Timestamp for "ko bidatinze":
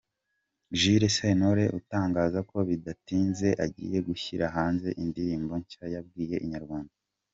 2.49-3.49